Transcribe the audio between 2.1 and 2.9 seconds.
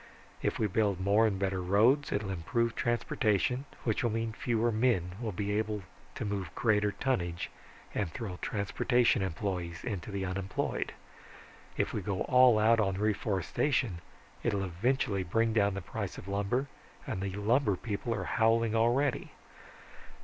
it will improve